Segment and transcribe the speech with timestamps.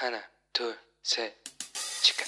[0.00, 0.22] 하나,
[0.52, 1.34] 둘, 셋,
[2.02, 2.24] 치카.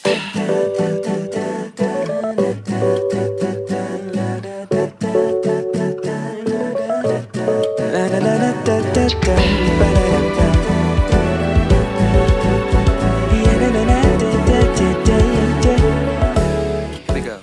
[17.07, 17.39] Here we go.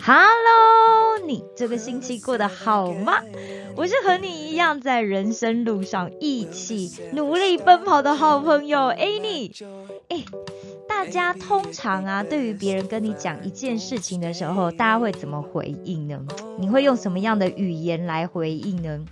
[0.00, 3.22] Hello，你这个星期过得好吗？
[3.81, 9.51] 我是和你一样在人生路上一起努力奔跑的好朋友 Annie。
[10.07, 10.23] 哎，
[10.87, 16.23] 大家通常啊，对于别人跟你讲一件事情的时候，大家会怎么回应呢？
[16.59, 19.03] 你会用什么样的语言来回应呢？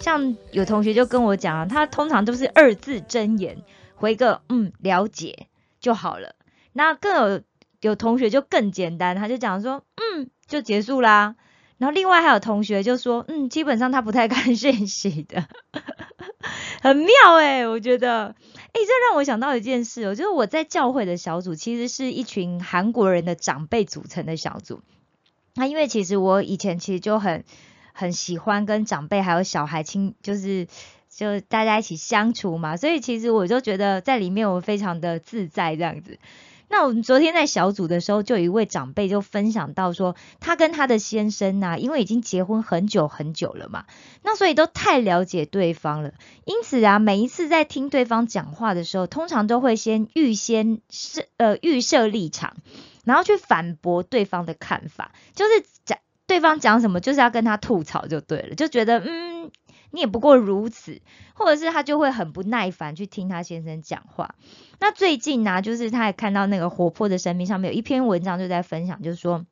[0.00, 3.58] 像有同学就跟我讲啊，他通常都是二字真言，
[3.94, 5.46] 回个嗯了解
[5.78, 6.34] 就好了。
[6.72, 7.40] 那更有
[7.80, 11.36] 有同学就更简单，他就讲说嗯就结束啦。
[11.82, 15.48] 然后另外还有同学就说嗯基本上他不太看 讯息的，
[16.80, 17.08] 很妙
[17.40, 18.36] 诶、我觉得
[18.72, 24.80] 诶、这让我想到一件事哦，就是我在教会的小组其实是一群韩国人的长辈组成的小组。
[25.56, 27.42] 那因为其实我以前其实就很
[27.92, 30.68] 很喜欢跟长辈还有小孩亲，就是
[31.10, 36.20] 就大家一起相处嘛，所以其实我就觉得在里面我非常的自在这样子。
[36.72, 43.84] 那我们昨天在小组的时候，就有一位长辈就分享到说，他跟他的先生呐、因为已经结婚很久很久了嘛，
[44.22, 46.14] 那所以都太了解对方了，
[46.46, 52.56] 因此啊，每一次在听对方讲话的时候，通常都会先预先设呃预设立场，
[53.04, 59.50] 然后去反驳对方的看法，就是讲对方讲什么，就是要跟他吐槽就对了，就觉得嗯，
[59.92, 61.00] 你也不过如此，
[61.34, 64.34] 或者是他就会很不耐烦去听他先生讲话。
[64.80, 69.46] 那最近呢、就是他也看到那个活泼的生命上面有一篇文章就在分享，就是说。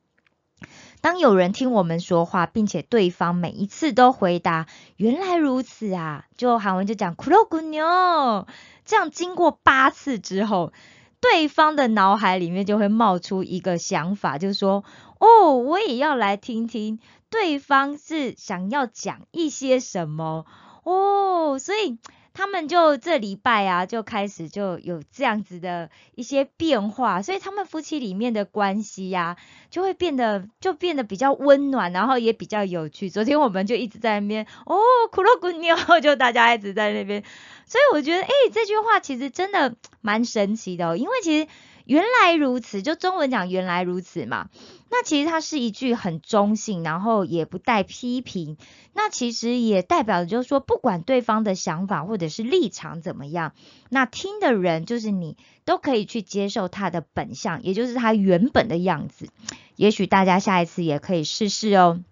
[1.01, 8.47] 当有人听我们说话，并且对方每一次都回答“原来如此啊”，就韩文就讲“苦肉骨牛”，
[8.85, 10.75] 这样经过八次之后，
[11.19, 14.85] 对方的脑海里面就会冒出一个想法，就是说
[15.19, 16.99] ：“哦，我也要来听听
[17.31, 20.45] 对方是想要讲一些什么
[20.85, 21.99] 哦。”所以
[22.33, 29.37] 他们就这礼拜啊，就开始就有这样子的一些变化，所以他们夫妻里面的关系呀、
[29.69, 33.11] 就会变得就变得比较温暖，然后也比较有趣。
[33.11, 34.79] 昨天我们就一直在那边哦，
[35.11, 37.25] 苦肉骨牛， 就大家一直在那边，
[37.67, 41.49] 所以我觉得，哎、这句话其实真的蛮神奇的、哦，因为其实
[41.91, 44.49] 原来如此，就中文讲原来如此嘛。
[44.93, 48.57] 那其实它是一句很中性，然后也不带批评。
[48.95, 53.55] 那其实也代表着就是说，不管对方的想法或者是立场怎么样，
[53.89, 59.29] 那听的人就是你，都可以去接受他的本相，也就是他原本的样子。
[59.75, 62.05] 也许大家下一次也可以试试哦。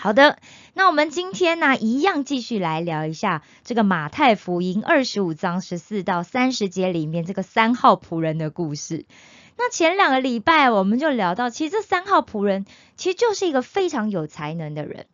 [0.00, 0.38] 好的，
[0.74, 9.06] 那我们今天呢，一样继续来聊一下这个马太福音二十五章十四到三十节里面这个三号仆人的故事。
[9.56, 12.64] 那前两个礼拜我们就聊到，其实这三号仆人
[12.96, 15.06] 其实就是一个非常有才能的人，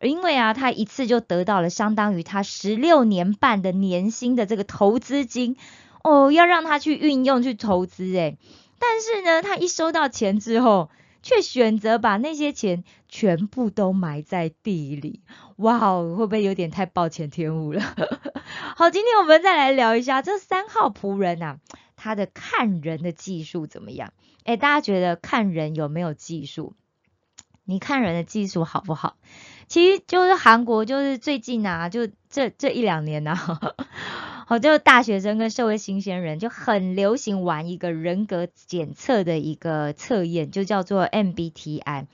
[0.00, 5.56] 因为啊，他一次就得到了相当于他十六年半的年薪的这个投资金，
[6.02, 8.38] 哦，要让他去运用去投资诶。
[8.78, 10.88] 但是呢，他一收到钱之后，
[11.22, 15.22] 却选择把那些钱全部都埋在地里。
[15.56, 17.82] 哇哦，会不会有点太暴殄天物了？
[18.76, 21.58] 好，今天我们再来聊一下这三号仆人啊，
[21.96, 24.12] 他的看人的技术怎么样？
[24.44, 26.74] 诶，大家觉得看人有没有技术？
[27.64, 29.16] 你看人的技术好不好？
[29.68, 33.74] 其实就是韩国，就是最近啊，就这这一两年啊，
[34.50, 42.06] 哦，就大学生跟社会新鲜人就很流行玩一个人格检测的一个测验，就叫做 MBTI。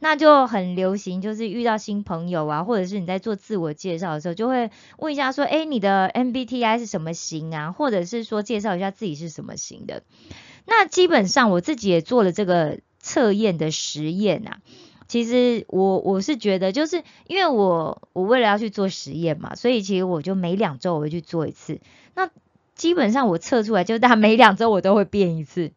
[0.00, 7.70] 那就很流行，就是遇到新朋友啊，或者是你在做自我介绍的时候，就会问一下说，诶，你的 MBTI 是什么型啊？
[7.70, 10.02] 或者是说介绍一下自己是什么型的。
[10.64, 14.58] 那基本上我自己也做了这个测验的实验啊。
[15.08, 21.80] 其实我我是觉得，就是因为我我为了要去做实验嘛，所以其实我就每两周我会去做一次。
[22.14, 22.30] 那
[22.74, 25.72] 基本上我测出来，就大每两周我都会变一次。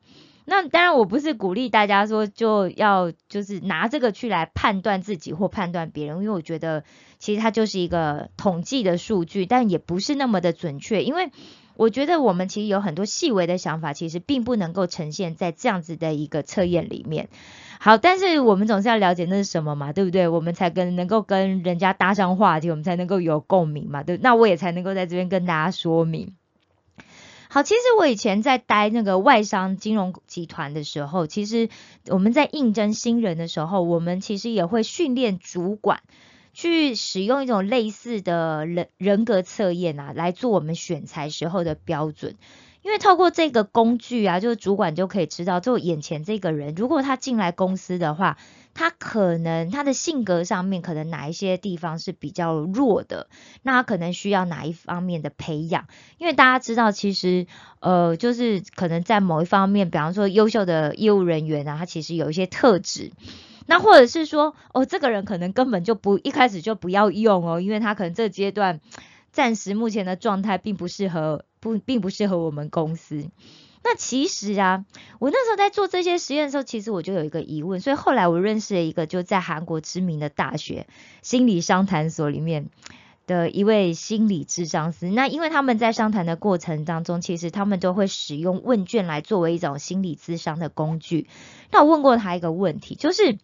[0.45, 6.83] 那当然，我不是鼓励大家说就要就是拿这个去来判断自己或判断别人，因为我觉得
[7.19, 11.03] 其实它就是一个统计的数据，但也不是那么的准确。
[11.03, 11.29] 因为
[11.79, 17.29] 我觉得我们其实有很多细微的想法，其实并不能够呈现在这样子的一个测验里面。
[17.79, 20.27] 好，但是我们总是要了解那是什么嘛，对不对？
[20.27, 24.17] 我们才跟能够跟人家搭上话题，我们才能够有共鸣嘛，对？
[24.17, 26.35] 那我也才能够在这边跟大家说明。
[27.47, 31.69] 好，其实我以前在待那个外商金融集团的时候，其实
[32.09, 36.01] 我们在应征新人的时候，我们其实也会训练主管
[36.53, 42.35] 去使用一种类似的人人格测验啊，来做我们选材时候的标准。
[42.81, 48.37] 因为透过这个工具啊，就是主管就可以知道，就眼前这个人，如果他进来公司的话，
[48.73, 53.27] 他可能他的性格上面可能哪一些地方是比较弱的，
[53.63, 55.87] 那他可能需要哪一方面的培养？
[56.17, 57.47] 因为大家知道，其实
[57.81, 63.11] 呃，就是可能在某一方面，比方说优秀的业务人员啊，他其实有一些特质。
[63.69, 68.81] 那或者是说，哦，这个人可能根本就不一开始就不要用哦，因为他可能这阶段
[69.31, 73.29] 暂时目前的状态并不适合，不并不适合我们公司。
[73.83, 74.85] 那其实啊，
[75.19, 80.87] 我那时候在做这些实验的时候，其实我就有一个疑问，所以后来我认识了一个就在韩国知名的大学
[81.21, 82.69] 心理商谈所里面
[83.27, 85.11] 的一位心理智商师。
[85.11, 91.27] 那因为他们在商谈的过程当中，其实他们都会使用问卷来作为一种心理智商的工具。
[91.71, 93.37] 那我问过他一个问题，就是。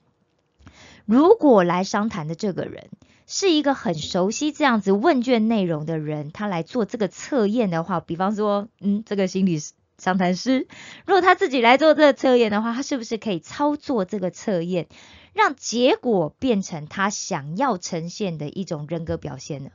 [1.05, 2.89] 如果来商谈的这个人
[3.27, 9.59] 是一个很熟悉这样子问卷内容的人，他来做这个测验的话，比方说，嗯，这个心理
[9.97, 10.67] 商谈师，
[11.05, 14.87] 如果他自己来做这个测验的话，他是不是可以操作这个测验，
[15.33, 19.69] 让结果变成他想要呈现的一种人格表现呢？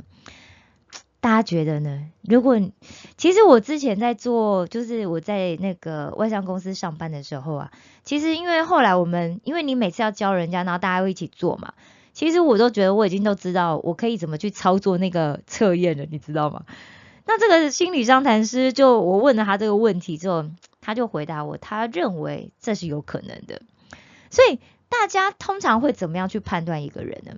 [1.20, 2.06] 大家觉得呢？
[2.22, 2.58] 如果
[3.16, 7.70] 其实我之前在做，就是我在那个外商公司上班的时候啊，
[8.04, 11.74] 其实因为后来我们，因为你每次要教人家，然后大家会一起做嘛，
[12.14, 16.64] 其实我都觉得我已经都知道我可以怎么去操作那个测验了，你知道吗？
[17.26, 20.46] 那这个心理商谈师就我问了他这个问题之后，
[20.80, 23.60] 他就回答我，他认为这是有可能的。
[24.30, 24.58] 所以
[24.88, 27.34] 大家通常会怎么样去判断一个人呢？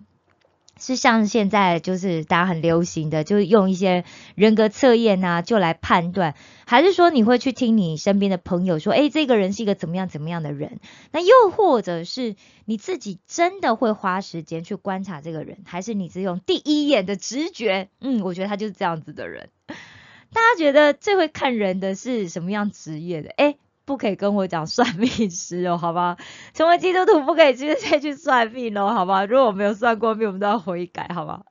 [0.83, 6.35] 是像现在就是大家很流行的，就是用一些人格测验啊，就来判断，
[6.67, 10.81] 还是说你会去听你身边的朋友说，哎，这个人是一个怎么样怎么样的人？
[11.13, 12.35] 那又或者是
[12.65, 17.89] 你自己真的会花时间去观察这个人，还是你只用第一眼的直觉？
[18.01, 19.51] 嗯，我觉得他就是这样子的人。
[20.35, 23.31] 大家觉得最会看人的是什么样职业的？
[23.37, 23.55] 哎。
[23.93, 26.17] 不可以跟我讲算命师哦， 好吧？
[26.55, 29.27] 成为基督徒不可以直接再去算命哦，好吧？
[29.27, 31.43] 如果我没有算过命，我们都要悔改，好吧？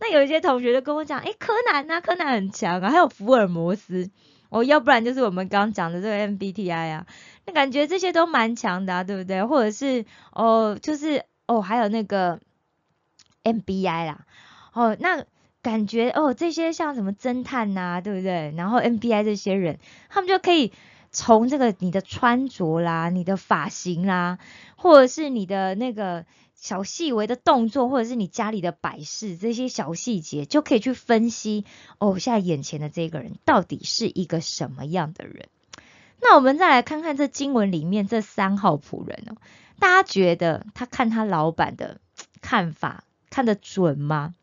[0.00, 4.10] 那有一些同学就跟我讲，哎，柯南啊，柯南很强啊，还有福尔摩斯
[4.48, 7.06] 哦，要不然就是我们刚讲的这个 MBTI 啊，
[7.46, 9.44] 那感觉这些都蛮强的，啊对不对？
[9.44, 12.40] 或者是哦，就是哦，还有那个
[13.44, 14.26] MBI 啦，
[14.72, 15.24] 哦，那
[15.62, 18.52] 感觉哦，这些像什么侦探呐，对不对？
[18.56, 20.72] 然后 MBI 这些人，他们就可以。
[21.14, 24.38] 从这个你的穿着啦、你的发型啦，
[24.76, 31.64] 或者是你的那个小细微的动作，或者是你家里的摆饰这些小细节，就可以去分析
[31.98, 35.46] 哦，现在眼前的这个人到底是一个什么样的人。
[36.20, 39.36] 那我们再来看看这经文里面这三号仆人哦，
[39.78, 42.00] 大家觉得他看他老板的
[42.40, 44.34] 看法看得准吗？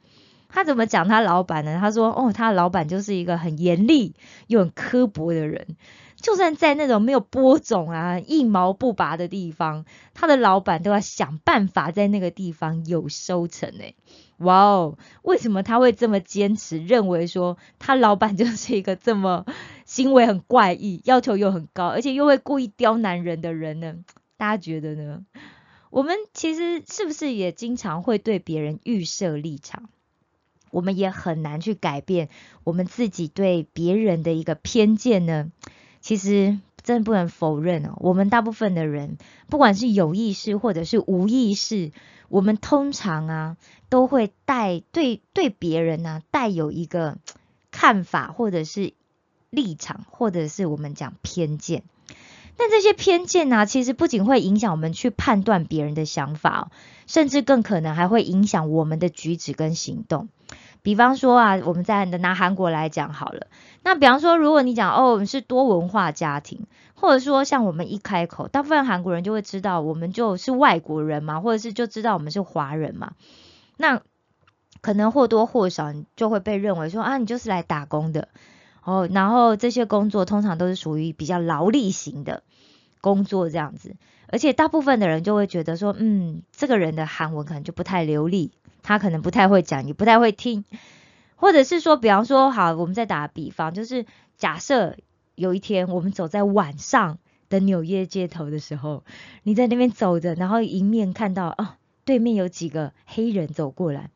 [0.54, 1.80] 他怎么讲他老板呢？
[1.80, 4.14] 他说哦，他老板就是一个很严厉
[4.48, 5.76] 又很刻薄的人。
[6.22, 13.96] 就算在那种没有播种啊、一毛不拔的地方，他的老板都要想办法在那个地方有收成诶。
[14.38, 19.46] 哇哦，为什么他会这么坚持，认为说他老板就是一个这么
[19.86, 23.98] 行为很怪异、要求又很高，而且又会故意刁难人的人呢？
[24.38, 25.26] 大家觉得呢？
[25.90, 29.90] 我们其实是不是也经常会对别人预设立场？
[30.72, 32.30] 我们也很难去改变
[32.64, 35.52] 我们自己对别人的一个偏见呢？
[36.02, 39.18] 其实真的不能否认哦，我们大部分的人，
[39.50, 41.92] 不管是有意识或者是无意识，
[42.28, 47.18] 我们通常啊都会带对对别人呢带有一个
[47.70, 48.94] 看法或者是
[49.50, 51.84] 立场，或者是我们讲偏见。
[52.58, 56.70] 但这些偏见呢，其实不仅会影响我们去判断别人的想法，
[57.08, 60.28] 甚至更可能还会影响我们的举止跟行动。
[60.84, 63.48] 比方说啊，我们在拿韩国来讲好了。
[63.84, 73.14] 那比方说，如果你讲哦我们是多文化家庭，或者说像我们一开口，大部分韩国人就会知道我们就是外国人嘛，或者是就知道我们是华人嘛。
[73.78, 74.02] 那
[74.82, 78.30] 可能或多或少就会被认为说啊，你就是来打工的
[78.84, 79.08] 哦。
[79.12, 82.42] 然后这些工作通常都是属于比较劳力型的
[83.02, 83.96] 工作这样子，
[84.28, 88.52] 而且大部分的人就会觉得说，嗯，这个人的韩文可能就不太流利。
[88.84, 90.66] 他可能不太会讲，也不太会听，
[91.36, 94.98] 或者是说，比方说，好，我们再打个比方，就是假设
[95.36, 99.04] 有一天我们走在晚上的纽约街头的时候，
[99.44, 104.10] 你在那边走着，然后迎面看到啊，对面有几个黑人走过来，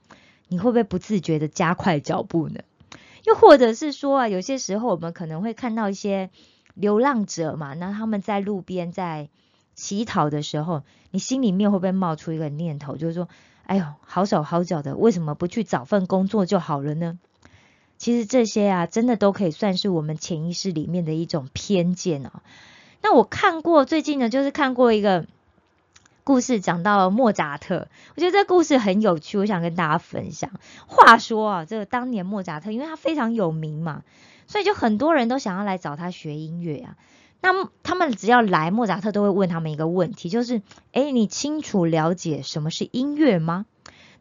[0.48, 2.62] 你会不会不自觉的加快脚步呢？
[3.24, 6.32] 又或者是说啊，有些时候我们可能会看到一些
[6.76, 9.30] 流浪者嘛，那他们在路边在
[9.74, 13.28] 乞讨的时候，你心里面会不会冒出一个念头，就是说？
[13.68, 17.18] 哎呦，好手好脚的，为什么不去找份工作就好了呢？
[17.98, 22.30] 其实这些啊，真的都可以算是我们潜意识里面的一种偏见哦。
[23.02, 25.26] 那我看过最近呢，就是看过一个
[26.24, 30.52] 故事，讲到莫扎特，我觉得这故事很有趣，我想跟大家分享。
[30.86, 34.04] 话说啊，这个当年莫扎特，因为他非常有名嘛，
[34.48, 36.98] 所以就很多人都想要来找他学音乐啊。
[37.42, 40.62] 那他们只要来，莫扎特都会问他们一个问题，就是：
[40.94, 43.66] 哎，你清楚了解什么是音乐吗？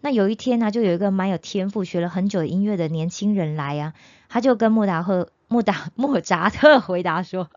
[0.02, 3.94] 那有一天呢，就有一个蛮有天赋、学了很久音乐的年轻人来呀，
[4.28, 7.48] 他就跟莫达赫、莫达、 莫扎特回答说：“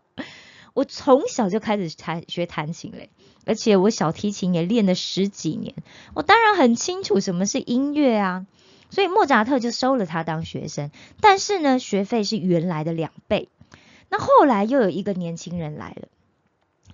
[0.72, 3.10] 我从小就开始弹学弹琴嘞，
[3.44, 5.74] 而且我小提琴也练了十几年，
[6.14, 8.46] 我当然很清楚什么是音乐啊。”
[8.90, 10.90] 所以莫扎特就收了他当学生，
[11.20, 13.48] 但是呢，学费是原来的两倍。
[14.08, 16.08] 那后来又有一个年轻人来了。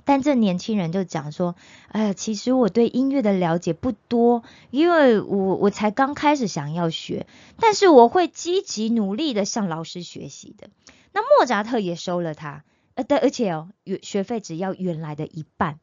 [0.07, 1.57] 但这年轻人就讲说，
[1.89, 7.27] 哎呀，其实我对音乐的了解不多，因为我我才刚开始想要学，
[7.59, 10.69] 但是我会积极努力的向老师学习的。
[11.13, 12.65] 那莫扎特也收了他，
[12.97, 13.71] 呃，而且哦，
[14.03, 15.79] 学费只要原来的一半。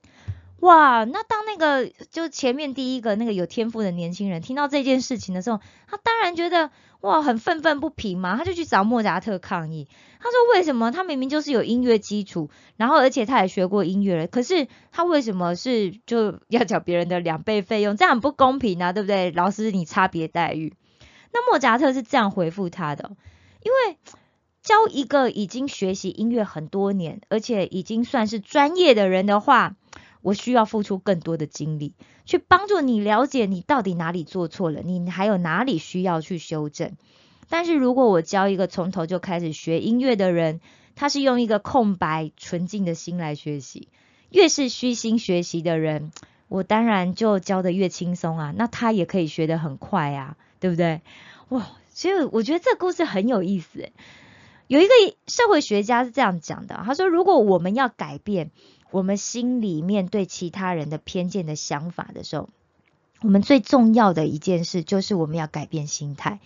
[0.61, 6.69] 哇，那当那个就前面第一个那个有天赋的年轻人听到这件事情的时候，他当然觉得
[7.01, 9.87] 哇很愤愤不平嘛，他就去找莫扎特抗议。
[10.19, 17.97] 他说为什么他明明就是有音乐基础，然后而且他也学过音乐了，可是他为什么是就要缴别人的两倍费用？
[17.97, 19.31] 这样很不公平啊，对不对？
[19.31, 20.75] 老师你差别待遇。
[21.33, 23.09] 那莫扎特是这样回复他的，
[23.63, 23.97] 因为
[24.61, 29.75] 教一个已经学习音乐很多年，而且已经算是专业的人的话。
[30.21, 31.93] 我需要付出更多的精力，
[32.25, 36.95] 去帮助你了解你到底哪里做错了，你还有哪里需要去修正。
[37.49, 40.61] 但是如果我教一个从头就开始学音乐的人，
[40.95, 43.89] 他是用一个空白纯净的心来学习，
[44.29, 46.11] 越是虚心学习的人，
[46.47, 51.01] 我当然就教的越轻松啊，那他也可以学得很快啊，对不对？
[51.49, 53.89] 哇，所以我觉得这故事很有意思。
[54.67, 54.93] 有一个
[55.27, 58.51] 社会学家是这样讲的，他说：如果我们要改变。
[58.91, 62.49] 我们心里面对其他人的偏见的想法的时候，
[63.21, 66.39] 我们最重要的一件事就是我们要改变心态，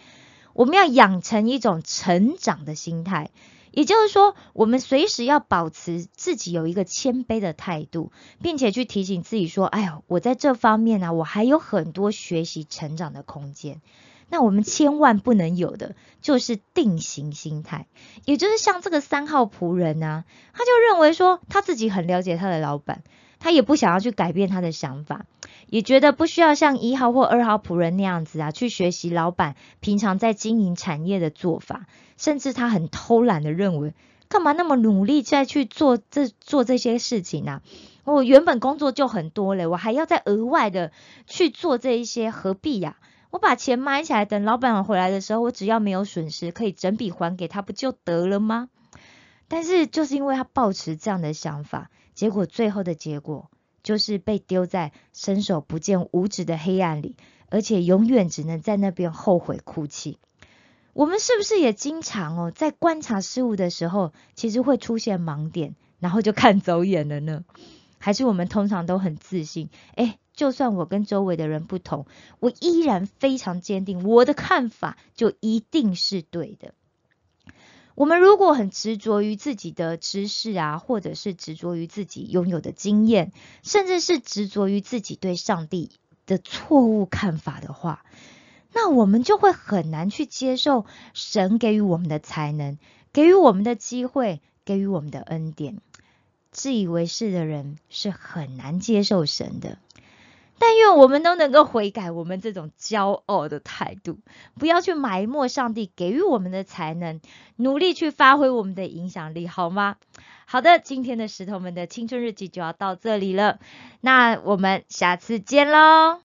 [0.53, 3.31] 我们要养成一种成长的心态，
[3.71, 8.11] 也就是说，我们随时要保持自己有一个谦卑的态度，
[8.41, 13.81] 并且去提醒自己说：“哎呦，我在这方面呢，我还有很多学习成长的空间。”
[14.29, 17.87] 那我们千万不能有的就是定型心态，
[18.25, 23.03] 也就是像这个三号仆人呢，他就认为说他自己很了解他的老板，
[23.39, 25.25] 他也不想要去改变他的想法，
[25.67, 31.85] 也觉得不需要像一号或二号仆人那样子啊，去学习老板平常在经营产业的做法，
[32.17, 33.93] 甚至他很偷懒的认为，
[34.27, 37.61] 干嘛那么努力再去做这做这些事情呢？
[38.03, 40.91] 我原本工作就很多了，我还要再额外的
[41.25, 42.97] 去做这一些，何必呀？
[43.35, 48.69] 我把钱埋起来，等老板回来的时候，我只要没有损失，可以整笔还给他，不就得了吗？
[49.49, 53.51] 但是就是因为他抱持这样的想法，结果最后的结果
[53.83, 57.17] 就是被丢在伸手不见五指的黑暗里，
[57.49, 60.17] 而且永远只能在那边后悔哭泣。
[60.93, 67.43] 我们是不是也经常哦，在观察事物的时候，其实会出现盲点，然后就看走眼了呢？
[67.99, 69.69] 还是我们通常都很自信？
[69.95, 70.19] 哎。
[70.35, 72.05] 就算我跟周围的人不同，
[72.39, 76.73] 我依然非常坚定，我的看法就一定是对的。
[77.95, 83.31] 我们如果很执着于自己的知识啊，或者是执着于自己拥有的经验，
[83.63, 85.89] 甚至是执着于自己对上帝
[86.25, 88.03] 的错误看法的话，
[88.73, 92.77] 那我们就会很难去接受神给予我们的才能，
[93.13, 95.77] 给予我们的机会，给予我们的恩典。
[96.51, 99.77] 自以为是的人是很难接受神的。
[100.57, 104.19] 但愿我们都能够悔改我们这种骄傲的态度，
[104.57, 107.19] 不要去埋没上帝给予我们的才能，
[107.57, 109.97] 努力去发挥我们的影响力，好吗？
[110.45, 113.59] 好的，今天的石头们的青春日记就要到这里了，
[113.99, 116.13] 那我们下次见喽。